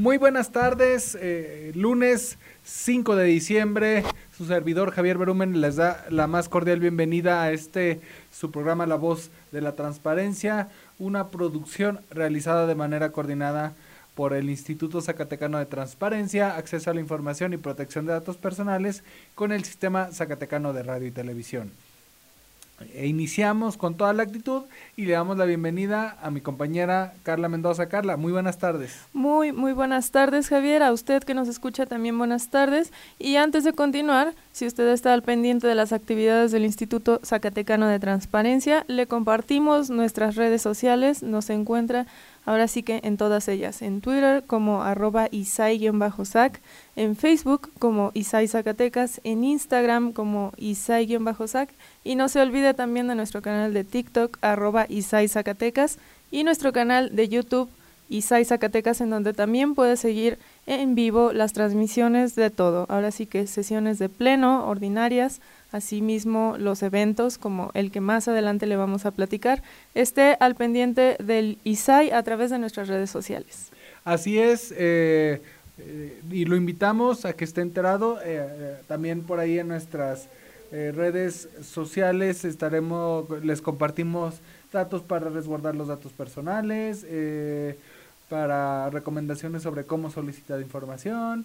[0.00, 4.02] Muy buenas tardes, eh, lunes 5 de diciembre,
[4.34, 8.00] su servidor Javier Berumen les da la más cordial bienvenida a este
[8.32, 13.74] su programa La Voz de la Transparencia, una producción realizada de manera coordinada
[14.14, 19.04] por el Instituto Zacatecano de Transparencia, Acceso a la Información y Protección de Datos Personales
[19.34, 21.72] con el Sistema Zacatecano de Radio y Televisión.
[22.94, 24.62] E iniciamos con toda la actitud
[24.96, 27.90] y le damos la bienvenida a mi compañera Carla Mendoza.
[27.90, 28.98] Carla, muy buenas tardes.
[29.12, 30.82] Muy, muy buenas tardes, Javier.
[30.82, 32.90] A usted que nos escucha también buenas tardes.
[33.18, 37.86] Y antes de continuar, si usted está al pendiente de las actividades del Instituto Zacatecano
[37.86, 41.22] de Transparencia, le compartimos nuestras redes sociales.
[41.22, 42.06] Nos encuentra
[42.46, 46.60] ahora sí que en todas ellas, en Twitter como arroba isai-sac,
[46.96, 51.70] en Facebook como Isai Zacatecas, en Instagram como Isai-sac
[52.04, 55.28] y no se olvide también de nuestro canal de TikTok arroba Isai
[56.30, 57.70] y nuestro canal de YouTube
[58.08, 63.26] Isai Zacatecas en donde también puede seguir en vivo las transmisiones de todo, ahora sí
[63.26, 65.40] que sesiones de pleno, ordinarias,
[65.72, 69.62] asimismo los eventos como el que más adelante le vamos a platicar,
[69.94, 73.70] esté al pendiente del ISAI a través de nuestras redes sociales.
[74.04, 75.42] Así es, eh,
[75.78, 80.28] eh, y lo invitamos a que esté enterado eh, también por ahí en nuestras
[80.72, 84.36] redes sociales estaremos, les compartimos
[84.72, 87.04] datos para resguardar los datos personales,
[88.30, 91.44] para recomendaciones sobre cómo solicitar información.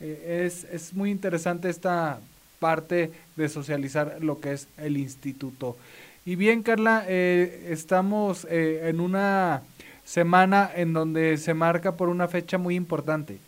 [0.00, 2.20] es, es muy interesante esta
[2.58, 5.76] parte de socializar lo que es el instituto.
[6.24, 9.62] Y bien, Carla, eh, estamos eh, en una
[10.04, 13.38] semana en donde se marca por una fecha muy importante.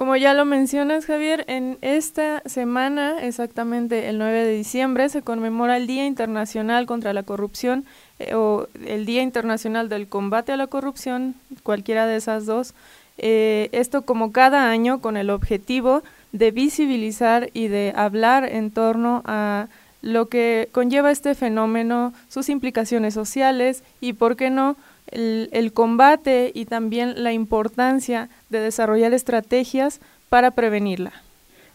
[0.00, 5.76] Como ya lo mencionas, Javier, en esta semana, exactamente el 9 de diciembre, se conmemora
[5.76, 7.84] el Día Internacional contra la Corrupción
[8.18, 12.72] eh, o el Día Internacional del Combate a la Corrupción, cualquiera de esas dos.
[13.18, 16.02] esto como cada año con el objetivo
[16.32, 19.68] de visibilizar y de hablar en torno a
[20.00, 24.76] lo que conlleva este fenómeno, sus implicaciones sociales y, por qué no,
[25.10, 31.12] el, combate y también la importancia de desarrollar estrategias para prevenirla.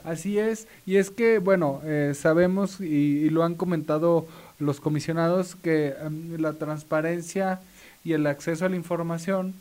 [0.03, 4.27] Así es, y es que, bueno, eh, sabemos y, lo han comentado
[4.59, 7.59] los comisionados que em, la transparencia
[8.03, 9.55] y el acceso a la información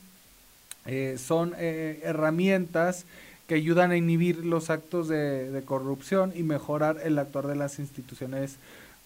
[0.87, 3.07] eh, son eh, herramientas
[3.47, 8.57] que ayudan a inhibir los actos de, corrupción y mejorar el actuar de las instituciones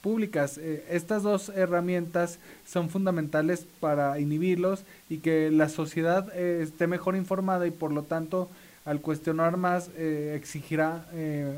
[0.02, 0.58] públicas.
[0.58, 7.16] Eh, estas dos herramientas son fundamentales para inhibirlos y que la sociedad eh, esté mejor
[7.16, 8.48] informada y por lo tanto
[8.84, 11.04] al cuestionar más eh, exigirá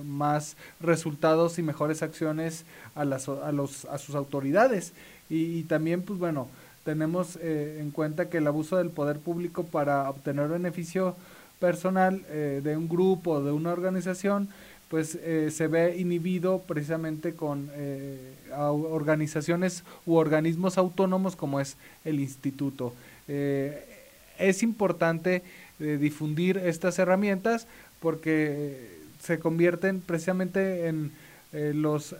[0.04, 2.64] más resultados y mejores acciones
[2.96, 4.92] a, las, a, los, a sus autoridades.
[5.28, 6.48] Y, y también, pues bueno,
[6.84, 11.14] tenemos en cuenta que el abuso del poder público para obtener beneficio
[11.60, 14.48] personal eh, de un grupo, de una organización,
[14.90, 18.18] pues eh, se ve inhibido precisamente con eh,
[18.58, 22.92] organizaciones u organismos autónomos como es el instituto.
[23.28, 25.42] es importante
[25.78, 27.68] difundir estas herramientas
[28.00, 31.12] porque se convierten precisamente en
[31.52, 32.16] los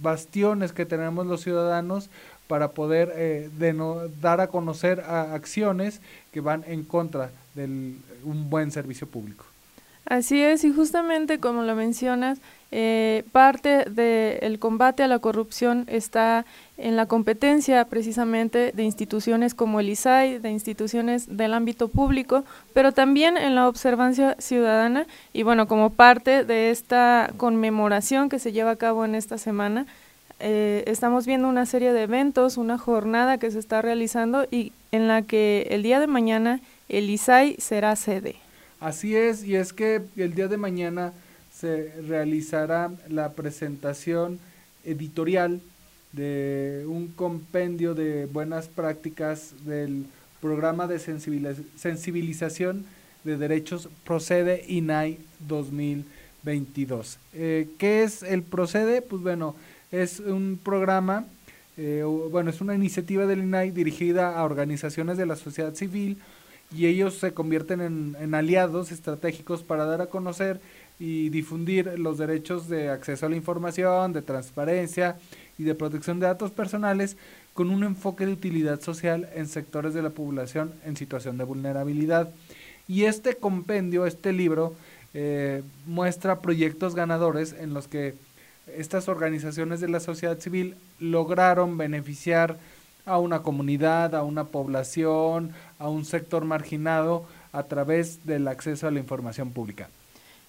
[0.00, 2.08] bastiones que tenemos los ciudadanos
[2.48, 3.50] para poder
[4.22, 6.00] dar a conocer acciones
[6.32, 9.51] que van en contra del un buen servicio público.
[10.06, 12.38] Así es, y justamente como lo mencionas,
[12.74, 16.46] eh, parte del combate a la corrupción está
[16.78, 22.92] en la competencia precisamente de instituciones como el ISAI, de instituciones del ámbito público, pero
[22.92, 28.72] también en la observancia ciudadana y bueno, como parte de esta conmemoración que se lleva
[28.72, 29.86] a cabo en esta semana,
[30.40, 35.08] eh, estamos viendo una serie de eventos, una jornada que se está realizando y en
[35.08, 38.36] la que el día de mañana el ISAI será sede.
[38.82, 41.12] Así es, y es que el día de mañana
[41.56, 44.40] se realizará la presentación
[44.84, 45.60] editorial
[46.10, 50.06] de un compendio de buenas prácticas del
[50.40, 52.84] programa de sensibilización
[53.22, 57.18] de derechos Procede INAI 2022.
[57.34, 59.00] Eh, ¿Qué es el Procede?
[59.00, 59.54] Pues bueno,
[59.92, 61.24] es un programa
[61.76, 62.02] eh,
[62.32, 66.18] bueno, es una iniciativa del INAI dirigida a organizaciones de la sociedad civil
[66.74, 70.60] y ellos se convierten en, en aliados estratégicos para dar a conocer
[70.98, 75.16] y difundir los derechos de acceso a la información, de transparencia
[75.58, 77.16] y de protección de datos personales
[77.54, 82.30] con un enfoque de utilidad social en sectores de la población en situación de vulnerabilidad.
[82.88, 84.74] Y este compendio, este libro,
[85.14, 88.14] eh, muestra proyectos ganadores en los que
[88.76, 92.56] estas organizaciones de la sociedad civil lograron beneficiar
[93.04, 98.90] a una comunidad, a una población, a un sector marginado a través del acceso a
[98.92, 99.88] la información pública.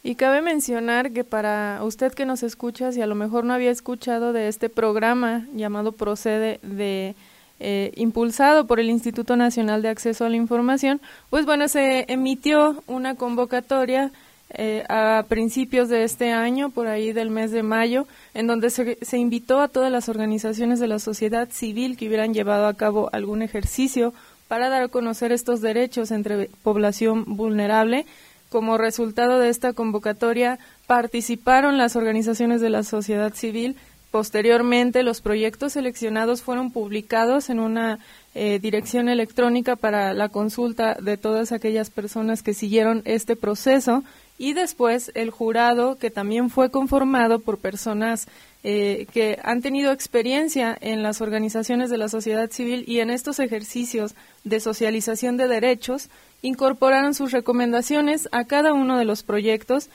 [0.04, 3.72] Y cabe mencionar que para usted que nos escucha, si a lo mejor no había
[3.72, 7.16] escuchado de este programa llamado Procede de
[7.60, 12.84] eh, impulsado por el Instituto Nacional de Acceso a la Información, pues bueno, se emitió
[12.86, 14.12] una convocatoria
[14.50, 18.06] eh, a principios de este año, por ahí del mes de mayo,
[18.36, 22.34] en donde se, se invitó a todas las organizaciones de la sociedad civil que hubieran
[22.34, 24.14] llevado a cabo algún ejercicio
[24.54, 28.06] para dar a conocer estos derechos entre población vulnerable
[28.50, 33.76] como resultado de esta convocatoria participaron las organizaciones de la sociedad civil.
[34.12, 37.98] Posteriormente, los proyectos seleccionados fueron publicados en una
[38.36, 44.04] eh, dirección electrónica para la consulta de todas aquellas personas que siguieron este proceso
[44.38, 48.28] y después el jurado, que también fue conformado por personas
[48.66, 53.40] eh, que han tenido experiencia en las organizaciones de la sociedad civil y en estos
[53.40, 54.16] ejercicios
[54.46, 56.10] de socialización de derechos,
[56.42, 59.90] incorporaron sus recomendaciones a cada uno de los proyectos.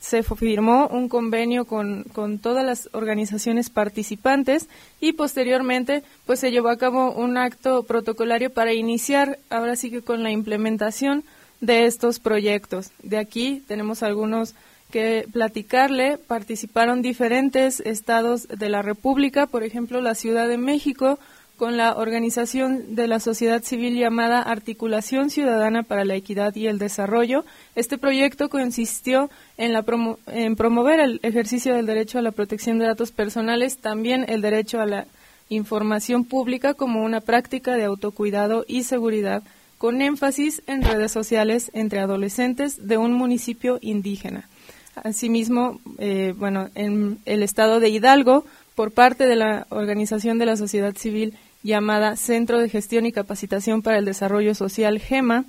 [0.00, 4.68] Se firmó un convenio con, con todas las organizaciones participantes
[5.00, 10.02] y posteriormente pues se llevó a cabo un acto protocolario para iniciar ahora sí que
[10.02, 11.24] con la implementación
[11.60, 12.90] de estos proyectos.
[13.02, 14.54] De aquí tenemos algunos
[14.92, 16.18] que platicarle.
[16.18, 21.18] Participaron diferentes estados de la República, por ejemplo, la Ciudad de México,
[21.56, 26.78] con la organización de la sociedad civil llamada Articulación Ciudadana para la Equidad y el
[26.78, 27.44] Desarrollo.
[27.74, 33.78] Este proyecto consistió en, promover el ejercicio del derecho a la protección de datos personales,
[33.78, 35.06] también el derecho a la
[35.48, 39.42] información pública como una práctica de autocuidado y seguridad,
[39.78, 44.48] con énfasis en redes sociales entre adolescentes de un municipio indígena.
[44.96, 48.44] Asimismo, eh, bueno, en el estado de Hidalgo,
[48.74, 53.82] por parte de la Organización de la Sociedad Civil llamada Centro de Gestión y Capacitación
[53.82, 55.44] para el Desarrollo Social, GEMA,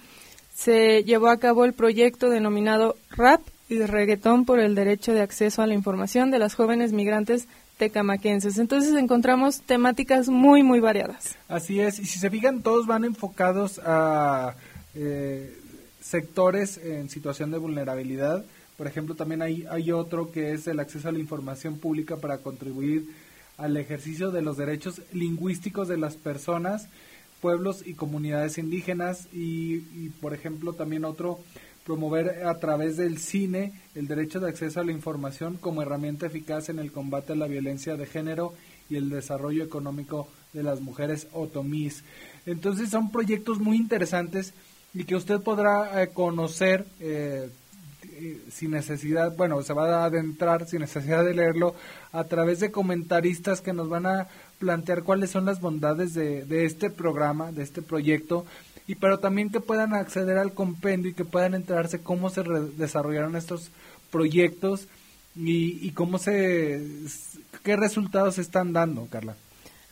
[0.54, 5.62] se llevó a cabo el proyecto denominado RAP y Reggaetón por el Derecho de Acceso
[5.62, 7.48] a la Información de las Jóvenes Migrantes
[7.78, 8.60] tecamaquenses.
[8.60, 11.36] Entonces encontramos temáticas muy, muy variadas.
[11.48, 14.56] Así es, y si se fijan, todos van enfocados a
[14.96, 15.58] eh,
[16.00, 18.46] sectores en situación de vulnerabilidad.
[18.78, 22.40] Por ejemplo, también hay, hay otro que es el acceso a la información pública para
[22.40, 23.08] contribuir
[23.58, 26.90] al ejercicio de los derechos lingüísticos de las personas,
[27.42, 31.40] pueblos y comunidades indígenas y, por ejemplo, también otro,
[31.86, 36.70] promover a través del cine el derecho de acceso a la información como herramienta eficaz
[36.70, 38.54] en el combate a la violencia de género
[38.90, 42.06] y el desarrollo económico de las mujeres otomís.
[42.46, 44.54] Entonces son proyectos muy interesantes
[44.94, 47.50] y que usted podrá eh, conocer eh,
[48.52, 51.76] sin necesidad, bueno, se va a adentrar sin necesidad de leerlo
[52.12, 54.28] a través de comentaristas que nos van a
[54.60, 58.46] plantear cuáles son las bondades de, este programa, de este proyecto,
[58.88, 62.44] y pero también que puedan acceder al compendio y que puedan enterarse cómo se
[62.78, 63.72] desarrollaron estos
[64.12, 64.88] proyectos
[65.36, 66.82] y, y cómo se,
[67.64, 69.36] qué resultados están dando, Carla.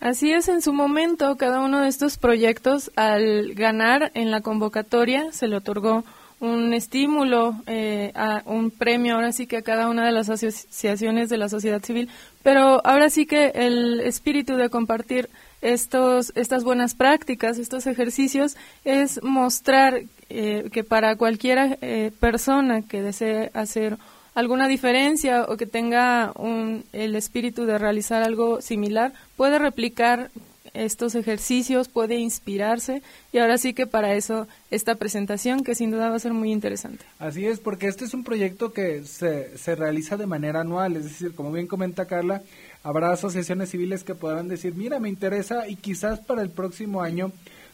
[0.02, 5.32] Así es, en su momento, cada uno de estos proyectos, al ganar en la convocatoria,
[5.32, 6.04] se le otorgó
[6.42, 11.30] un estímulo, eh, a un premio ahora sí que a cada una de las asociaciones
[11.30, 12.10] de la sociedad civil,
[12.42, 15.30] pero ahora sí que el espíritu de compartir
[15.62, 23.04] estos, estas buenas prácticas, estos ejercicios, es mostrar eh, que para cualquier eh, persona que
[23.04, 23.98] desee hacer
[24.34, 30.32] alguna diferencia o que tenga un, el espíritu de realizar algo similar, puede replicar
[30.74, 33.02] estos ejercicios, puede inspirarse
[33.32, 36.52] y ahora sí que para eso esta presentación que sin duda va a ser muy
[36.52, 37.04] interesante.
[37.20, 41.04] Así es, porque este es un proyecto que se, se realiza de manera anual, es
[41.04, 42.42] decir, como bien comenta Carla,
[42.84, 47.32] habrá asociaciones civiles que podrán decir, mira, me interesa y quizás para el próximo año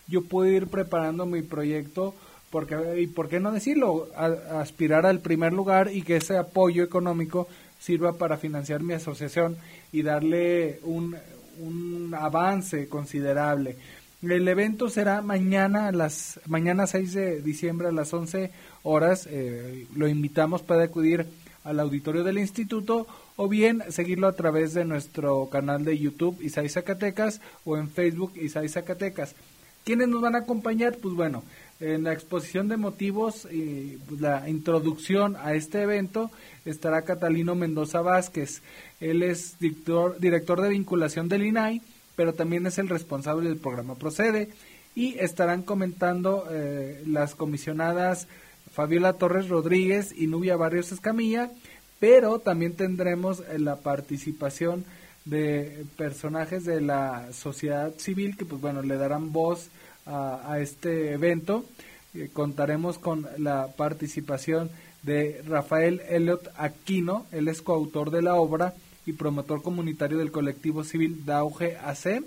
[0.07, 2.13] yo puedo ir preparando mi proyecto
[2.49, 7.47] porque y por qué no decirlo, aspirar al primer lugar y que ese apoyo económico
[7.79, 9.57] sirva para financiar mi asociación
[9.91, 11.15] y darle un,
[11.59, 13.77] un avance considerable.
[14.21, 18.51] El evento será mañana a las mañana 6 de diciembre a las 11
[18.83, 19.27] horas.
[19.29, 21.27] Eh, lo invitamos, puede acudir
[21.63, 26.69] al auditorio del instituto o bien seguirlo a través de nuestro canal de YouTube Isai
[26.69, 29.35] Zacatecas o en Facebook Isai Zacatecas.
[29.83, 30.97] ¿Quiénes nos van a acompañar?
[30.97, 31.43] Pues bueno,
[31.79, 36.31] en la exposición de motivos y pues, la introducción a este evento
[36.65, 38.61] estará Catalino Mendoza Vázquez.
[38.99, 41.81] Él es director, director de vinculación del INAI,
[42.15, 44.49] pero también es el responsable del programa Procede.
[44.95, 48.27] Y estarán comentando eh, las comisionadas
[48.73, 51.51] Fabiola Torres Rodríguez y Nubia Barrios Escamilla,
[51.99, 54.85] pero también tendremos eh, la participación
[55.25, 59.69] de personajes de la sociedad civil que pues bueno le darán voz
[60.07, 61.65] a, este evento.
[62.13, 64.69] Eh, contaremos con la participación
[65.03, 67.25] de Rafael Elliot Aquino.
[67.31, 68.73] Él es coautor de la obra
[69.05, 72.23] y promotor comunitario del colectivo civil Dauge AC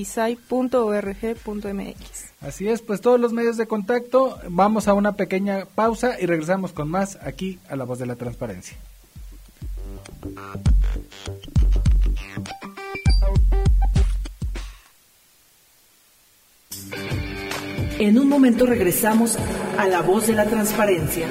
[2.41, 6.73] Así es, pues todos los medios de contacto, vamos a una pequeña pausa y regresamos
[6.73, 8.77] con más aquí a La Voz de la Transparencia.
[17.99, 19.39] En un momento regresamos
[19.79, 21.27] a La Voz de la Transparencia.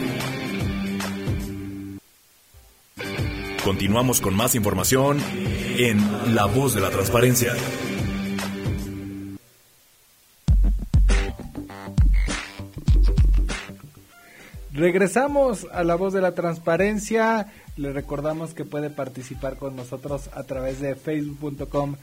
[3.65, 5.17] Continuamos con más información
[5.79, 7.51] en La Voz de la Transparencia.
[14.71, 17.51] Regresamos a La Voz de la Transparencia.
[17.75, 21.95] Le recordamos que puede participar con nosotros a través de facebook.com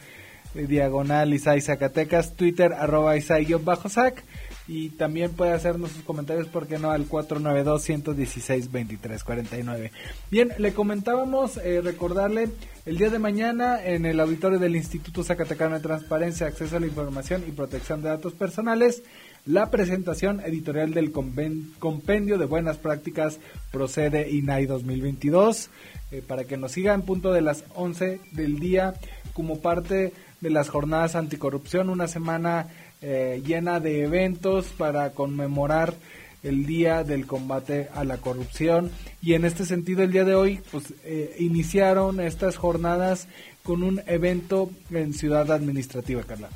[0.57, 4.25] eh, diagonal Isai Zacatecas, Twitter arroba Isai-Sac
[4.69, 6.91] y también puede hacernos sus comentarios, ¿por qué no?
[6.91, 9.91] Al 492-116-2349.
[10.31, 12.49] Bien, le comentábamos, eh, recordarle,
[12.87, 16.87] el día de mañana en el auditorio del Instituto Zacatecano de Transparencia, Acceso a la
[16.87, 19.03] Información y Protección de Datos Personales,
[19.45, 23.41] la presentación editorial del Compendio de Buenas Prácticas
[23.73, 25.69] procede INAI 2022,
[26.13, 28.95] eh, para que nos siga en punto de las 11 del día
[29.33, 32.69] como parte de las jornadas anticorrupción, una semana
[33.03, 35.95] eh, llena de eventos para conmemorar
[36.43, 38.91] el Día del Combate a la Corrupción.
[39.21, 43.29] Y en este sentido, el día de hoy, pues eh, iniciaron estas jornadas
[43.63, 46.49] con un evento en Ciudad Administrativa, Carla.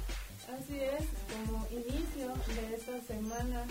[0.49, 1.07] Así es,
[1.45, 3.63] como inicio de esta semana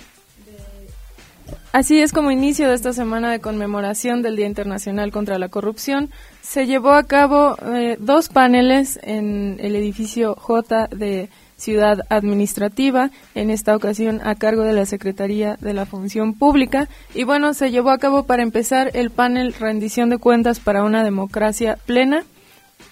[0.45, 1.55] de...
[1.73, 6.09] Así es como inicio de esta semana de conmemoración del Día Internacional contra la Corrupción,
[6.41, 13.49] se llevó a cabo eh, dos paneles en el edificio J de ciudad administrativa, en
[13.49, 16.89] esta ocasión a cargo de la Secretaría de la Función Pública.
[17.13, 21.03] Y bueno, se llevó a cabo para empezar el panel Rendición de Cuentas para una
[21.03, 22.23] Democracia Plena.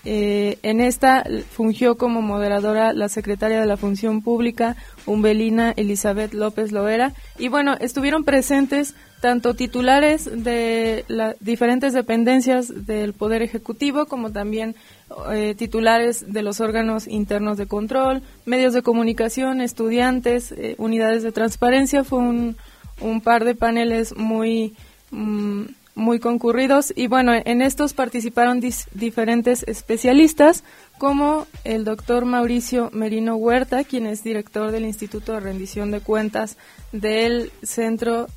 [0.06, 6.72] Eh, en esta fungió como moderadora la secretaria de la Función Pública, Umbelina Elizabeth López
[6.72, 7.14] Loera.
[7.38, 14.76] Y bueno, estuvieron presentes tanto titulares de las diferentes dependencias del Poder Ejecutivo como también
[15.32, 21.32] eh, titulares de los órganos internos de control, medios de comunicación, estudiantes, eh, unidades de
[21.32, 22.04] transparencia.
[22.04, 22.56] Fue un,
[23.24, 24.76] par de paneles muy,
[25.12, 25.64] mm,
[25.96, 28.62] muy concurridos y bueno, en estos participaron
[28.94, 30.64] diferentes especialistas
[30.98, 36.58] como el doctor Mauricio Merino Huerta, quien es director del Instituto de Rendición de Cuentas
[36.92, 38.28] del Centro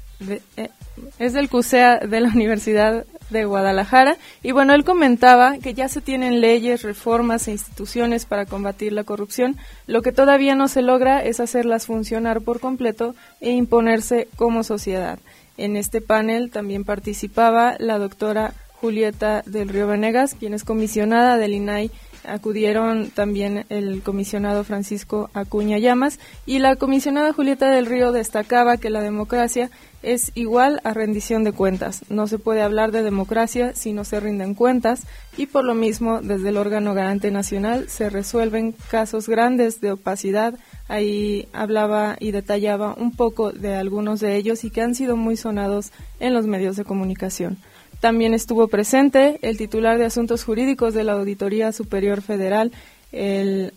[0.56, 0.70] eh,
[1.18, 6.00] es del CUSEA de la Universidad de Guadalajara y bueno, él comentaba que ya se
[6.00, 11.22] tienen leyes, reformas e instituciones para combatir la corrupción, lo que todavía no se logra
[11.22, 15.18] es hacerlas funcionar por completo e imponerse como sociedad.
[15.56, 21.54] En este panel también participaba la doctora Julieta del Río Venegas, quien es comisionada del
[21.54, 21.90] INAI
[22.26, 28.90] acudieron también el comisionado Francisco Acuña Llamas y la comisionada Julieta del Río destacaba que
[28.90, 29.70] la democracia
[30.02, 32.04] es igual a rendición de cuentas.
[32.08, 35.02] No se puede hablar de democracia si no se rinden cuentas
[35.36, 40.54] y por lo mismo desde el órgano garante nacional se resuelven casos grandes de opacidad.
[40.88, 45.36] Ahí hablaba y detallaba un poco de algunos de ellos y que han sido muy
[45.36, 45.90] sonados
[46.20, 47.58] en los medios de comunicación.
[48.06, 52.70] También estuvo presente el titular de Asuntos Jurídicos de la Auditoría Superior Federal,
[53.10, 53.72] el,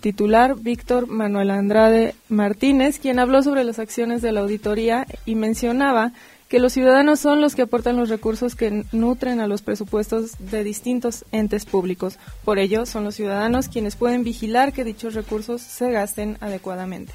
[0.00, 6.14] titular Víctor Manuel Andrade Martínez, quien habló sobre las acciones de la auditoría y mencionaba
[6.48, 10.64] que los ciudadanos son los que aportan los recursos que nutren a los presupuestos de
[10.64, 12.18] distintos entes públicos.
[12.42, 17.12] Por ello, son los ciudadanos quienes pueden vigilar que dichos recursos se gasten adecuadamente.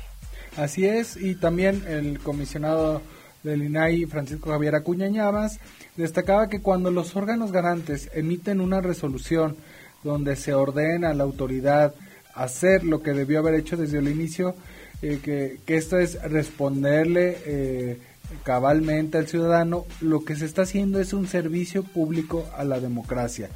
[0.55, 3.01] Así es, y también el comisionado
[3.45, 5.59] del INAI, Francisco Javier Acuña Llamas,
[5.95, 9.55] destacaba que cuando los órganos garantes emiten una resolución
[10.03, 11.93] donde se ordena a la autoridad
[12.33, 14.55] hacer lo que debió haber hecho desde el inicio,
[15.01, 17.99] eh, que, esto es responderle eh,
[18.43, 23.49] cabalmente al ciudadano, lo que se está haciendo es un servicio público a la democracia.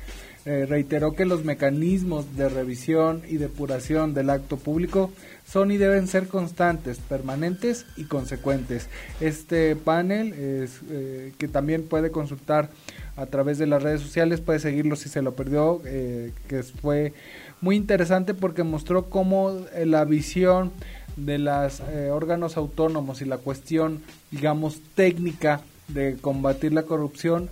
[0.49, 5.11] Eh, reiteró que los mecanismos de revisión y depuración del acto público
[5.45, 8.87] son y deben ser constantes, permanentes y consecuentes.
[9.19, 12.71] Este panel, es, eh, que también puede consultar
[13.15, 17.13] a través de las redes sociales, puede seguirlo si se lo perdió, eh, que fue
[17.61, 20.71] muy interesante porque mostró cómo la visión
[21.15, 21.79] de los
[22.11, 27.49] órganos autónomos y la cuestión, digamos, técnica de combatir la corrupción,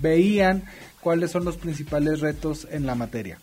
[0.00, 0.64] veían
[1.00, 3.38] cuáles son los principales retos en la materia.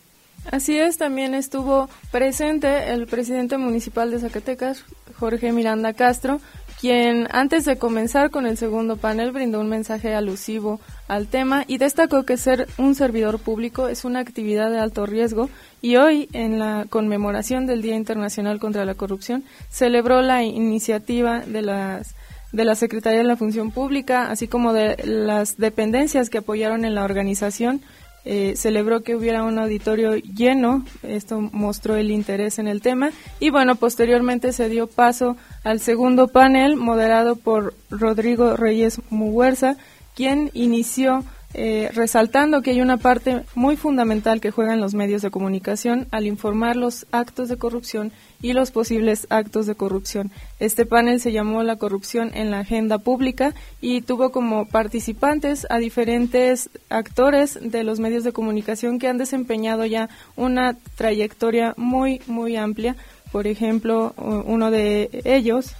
[0.52, 4.86] Así es, también estuvo presente el presidente municipal de Zacatecas,
[5.20, 6.40] Jorge Miranda Castro,
[6.80, 11.78] quien antes de comenzar con el segundo panel brindó un mensaje alusivo al tema y
[11.78, 15.50] destacó que ser un servidor público es una actividad de alto riesgo
[15.82, 21.64] y hoy, en la conmemoración del Día Internacional contra la Corrupción, celebró la iniciativa de
[21.64, 22.16] las
[22.52, 26.96] de la Secretaría de la Función Pública, así como de las dependencias que apoyaron en
[26.96, 27.82] la organización
[28.26, 33.12] eh, celebró que hubiera un auditorio lleno, esto mostró el interés en el tema.
[33.40, 39.78] Y bueno, posteriormente se dio paso al segundo panel moderado por Rodrigo Reyes Muguerza,
[40.16, 41.24] quien inició
[41.56, 46.28] eh, resaltando que hay una parte muy fundamental que juegan los medios de comunicación al
[46.28, 50.32] informar los actos de corrupción y los posibles actos de corrupción.
[50.60, 55.80] Este panel se llamó La corrupción en la agenda pública y tuvo como participantes a
[55.80, 62.58] diferentes actores de los medios de comunicación que han desempeñado ya una trayectoria muy, muy
[62.58, 62.96] amplia.
[63.32, 65.74] Por ejemplo, uno de ellos,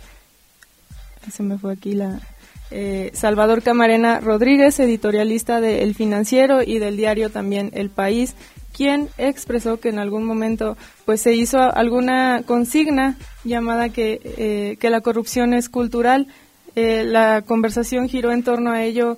[1.32, 2.20] se me fue aquí la,
[2.72, 8.36] eh, Salvador Camarena Rodríguez, editorialista de El Financiero y del diario también El País,
[8.76, 14.90] quien expresó que en algún momento pues se hizo alguna consigna llamada que, eh, que
[14.90, 16.28] la corrupción es cultural.
[16.76, 19.18] Eh, la conversación giró en torno a ello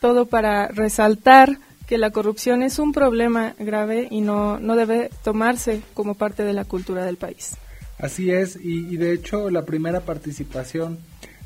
[0.00, 5.82] todo para resaltar que la corrupción es un problema grave y no, no debe tomarse
[5.94, 7.56] como parte de la cultura del país.
[7.98, 10.98] Así es, y, y de hecho la primera participación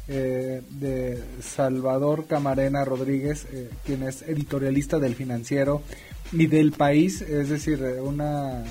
[0.08, 5.82] eh, de Salvador Camarena Rodríguez, eh, quien es editorialista del financiero
[6.32, 8.64] y del país, es decir, eh, una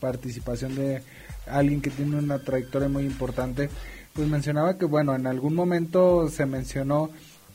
[0.00, 1.02] participación de
[1.46, 3.68] alguien que tiene una trayectoria muy importante,
[4.12, 7.10] pues mencionaba que, bueno, en algún momento se mencionó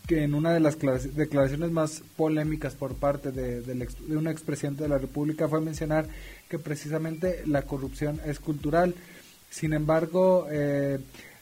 [0.08, 0.78] que en una de las
[1.16, 6.08] declaraciones más polémicas por parte de, de, de un expresidente de la República fue mencionar
[6.50, 8.96] que precisamente la corrupción es cultural.
[9.50, 11.00] Sin embargo, eh,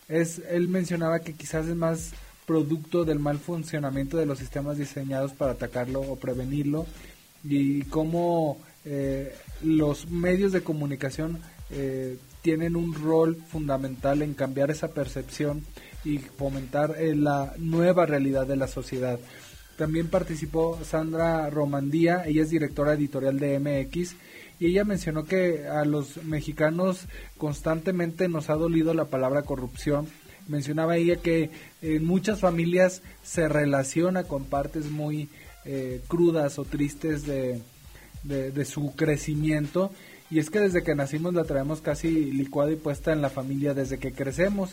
[0.10, 2.12] es, él mencionaba que quizás es más
[2.45, 6.88] producto del mal funcionamiento de los sistemas diseñados para atacarlo o prevenirlo
[7.43, 14.88] y cómo eh, los medios de comunicación eh, tienen un rol fundamental en cambiar esa
[14.89, 15.63] percepción
[16.04, 19.19] y fomentar eh, la nueva realidad de la sociedad.
[19.78, 24.15] También participó Sandra Romandía, ella es directora editorial de MX
[24.60, 30.08] y ella mencionó que a los mexicanos constantemente nos ha dolido la palabra corrupción.
[30.48, 31.50] Mencionaba ella que
[31.82, 35.30] en muchas familias se relaciona con partes muy
[35.65, 37.62] eh, crudas o tristes de,
[38.24, 39.91] de, su crecimiento.
[40.30, 43.74] Y es que desde que nacimos la traemos casi licuada y puesta en la familia
[43.74, 44.72] desde que crecemos.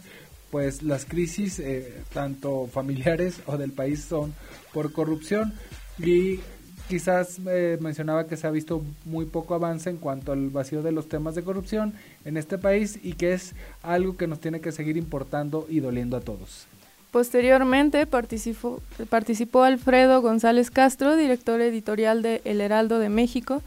[0.51, 4.35] Pues las crisis eh, tanto familiares o del país son
[4.73, 5.55] por corrupción.
[5.99, 6.41] Y
[6.89, 10.93] quizás eh, mencionaba que se ha visto muy poco avance en cuanto al vacío de
[10.93, 11.95] los temas de corrupción
[12.25, 16.17] en este país y que es algo que nos tiene que seguir importando y doliendo
[16.17, 16.67] a todos.
[17.11, 23.63] Posteriormente participó, participó Alfredo González Castro, director editorial de El Heraldo de México,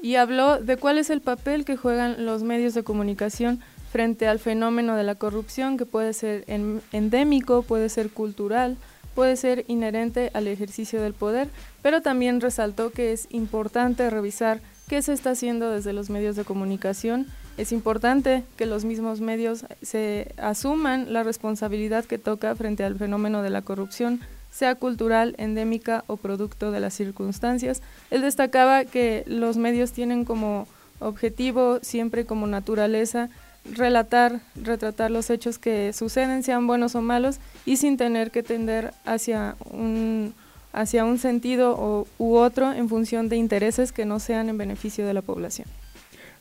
[0.00, 4.38] y habló de cuál es el papel que juegan los medios de comunicación frente al
[4.38, 6.44] fenómeno de la corrupción que puede ser
[6.92, 8.76] endémico, puede ser cultural,
[9.14, 11.48] puede ser inherente al ejercicio del poder,
[11.82, 16.44] pero también resaltó que es importante revisar qué se está haciendo desde los medios de
[16.44, 17.26] comunicación.
[17.56, 23.42] Es importante que los mismos medios se asuman la responsabilidad que toca frente al fenómeno
[23.42, 24.20] de la corrupción,
[24.50, 27.82] sea cultural, endémica o producto de las circunstancias.
[28.10, 30.66] Él destacaba que los medios tienen como
[30.98, 33.30] objetivo, siempre como naturaleza,
[33.64, 38.92] relatar, retratar los hechos que suceden, sean buenos o malos, y sin tener que tender
[39.04, 40.34] hacia un,
[40.72, 45.06] hacia un sentido o, u otro en función de intereses que no sean en beneficio
[45.06, 45.68] de la población.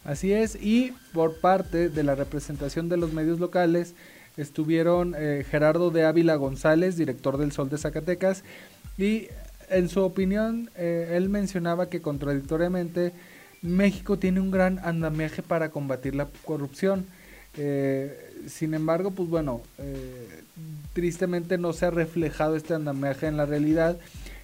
[0.04, 3.94] Así es, y por parte de la representación de los medios locales
[4.36, 8.44] estuvieron eh, Gerardo de Ávila González, director del Sol de Zacatecas,
[8.98, 9.28] y
[9.70, 13.14] en su opinión eh, él mencionaba que contradictoriamente
[13.62, 17.06] México tiene un gran andamiaje para combatir la corrupción.
[17.58, 20.44] Eh, sin embargo, pues bueno, eh,
[20.94, 23.98] tristemente no se ha reflejado este andamiaje en la realidad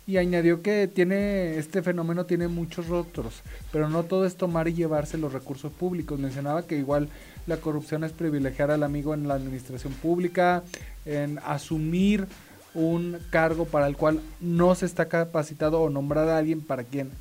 [0.05, 3.41] y añadió que tiene este fenómeno tiene muchos rostros,
[3.73, 6.17] pero no todo es tomar y llevarse los recursos públicos.
[6.17, 7.09] Mencionaba que igual
[7.45, 10.63] la corrupción es privilegiar al amigo en la administración pública,
[11.05, 12.27] en asumir
[12.73, 17.11] un cargo para el cual no se está capacitado o nombrar a alguien para quien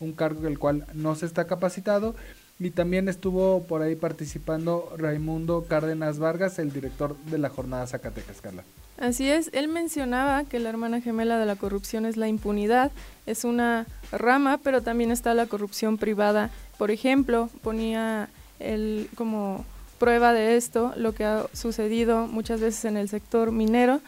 [0.00, 2.16] un cargo el cual no se está capacitado.
[2.62, 8.40] Y también estuvo por ahí participando Raimundo Cárdenas Vargas, el director de la jornada Zacatecas,
[8.40, 8.62] Carla.
[8.98, 12.92] Así es, él mencionaba que la hermana gemela de la corrupción es la impunidad,
[13.26, 16.50] es una rama, pero también está la corrupción privada.
[16.78, 18.28] Por ejemplo, ponía
[18.60, 19.64] él como
[19.98, 24.00] prueba de esto lo que ha sucedido muchas veces en el sector minero,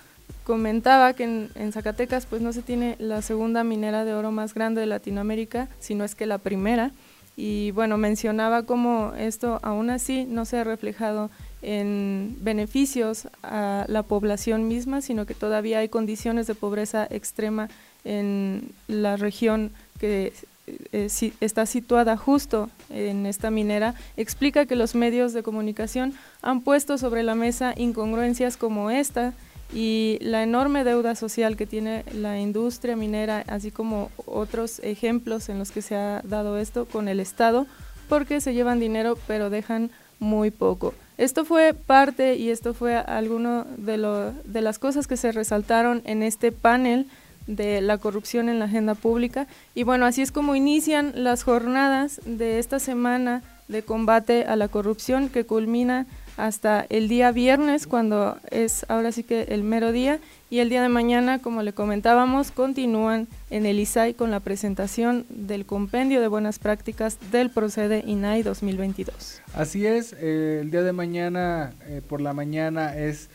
[0.45, 4.81] comentaba que en, Zacatecas pues no se tiene la segunda minera de oro más grande
[4.81, 6.93] de Latinoamérica, sino es que la primera.
[7.37, 11.31] Y bueno, mencionaba cómo esto aún así no se ha reflejado
[11.63, 17.69] en beneficios a la población misma, sino que todavía hay condiciones de pobreza extrema
[18.05, 20.33] en la región que
[20.67, 21.09] eh,
[21.41, 27.23] está situada justo en esta minera, explica que los medios de comunicación han puesto sobre
[27.23, 29.35] la mesa incongruencias como esta,
[29.75, 35.59] y la enorme deuda social que tiene la industria minera, así como otros ejemplos en
[35.59, 37.67] los que se ha dado esto con el Estado,
[38.09, 40.95] porque se llevan dinero pero dejan muy poco.
[41.19, 46.03] Esto fue parte y esto fue alguno de, lo, de las cosas que se resaltaron
[46.05, 47.07] en este panel
[47.47, 49.47] de la corrupción en la agenda pública.
[49.75, 54.69] Y bueno, así es como inician las jornadas de esta semana de combate a la
[54.69, 56.07] corrupción que culmina
[56.37, 60.21] hasta el día viernes, cuando es ahora sí que el mero día,
[60.51, 65.27] y el día de mañana, como le comentábamos, continúan en el ISAI con la presentación
[65.29, 69.43] del compendio de buenas prácticas del Procede INAI 2022.
[69.55, 73.31] Así es, eh, el día de mañana, eh, por la mañana es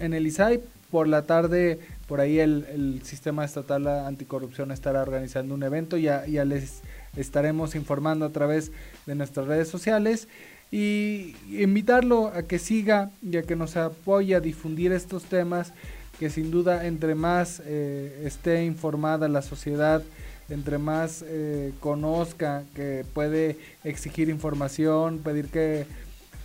[0.00, 1.78] en el ISAI, por la tarde,
[2.08, 6.82] por ahí el, Sistema Estatal Anticorrupción estará organizando un evento, ya, ya les
[7.16, 8.72] estaremos informando a través
[9.06, 10.28] de nuestras redes sociales
[10.70, 15.72] y invitarlo a que siga y a que nos apoye a difundir estos temas
[16.18, 20.02] que sin duda entre más eh, esté informada la sociedad,
[20.48, 25.86] entre más eh, conozca que puede exigir información, pedir que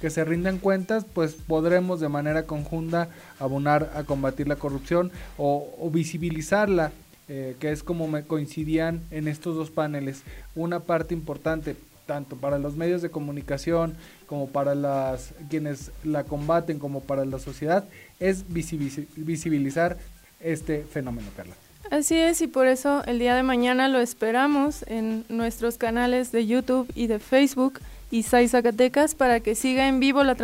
[0.02, 3.08] que se rindan cuentas, pues podremos de manera conjunta
[3.40, 6.92] abonar a combatir la corrupción o, visibilizarla,
[7.30, 10.24] eh, que es como me coincidían en estos dos paneles.
[10.56, 11.76] Una parte importante,
[12.12, 13.96] tanto para los medios de comunicación
[14.28, 17.86] como para las quienes la combaten, como para la sociedad,
[18.20, 19.98] es visibilizar
[20.42, 21.54] este fenómeno, Carla.
[21.90, 26.46] Así es, y por eso el día de mañana lo esperamos en nuestros canales de
[26.46, 27.80] YouTube y de Facebook
[28.12, 30.36] Isai Zacatecas para que siga en vivo la,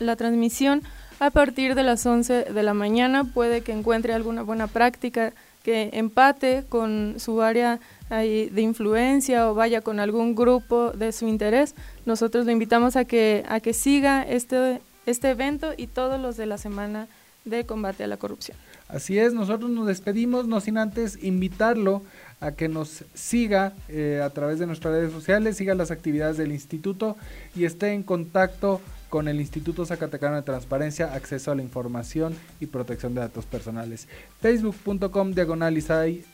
[0.00, 0.82] la transmisión
[1.20, 3.22] a partir de las 11 de la mañana.
[3.22, 5.32] Puede que encuentre alguna buena práctica
[5.62, 7.78] que empate con su área
[8.18, 11.74] de influencia o vaya con algún grupo de su interés.
[12.04, 16.46] Nosotros lo invitamos a que, a que siga este, este evento y todos los de
[16.46, 17.08] la semana
[17.44, 18.56] de combate a la corrupción.
[18.88, 22.02] Así es, nosotros nos despedimos, no sin antes invitarlo
[22.40, 26.52] a que nos siga eh, a través de nuestras redes sociales, siga las actividades del
[26.52, 27.16] instituto
[27.54, 32.66] y esté en contacto con el Instituto Zacatecano de Transparencia, Acceso a la Información y
[32.66, 34.08] Protección de Datos Personales.
[34.40, 35.78] Facebook.com diagonal